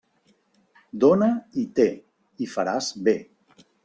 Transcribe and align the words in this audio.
Dóna 1.03 1.27
i 1.63 1.65
té, 1.79 1.85
i 2.45 2.47
faràs 2.55 2.89
bé. 3.09 3.15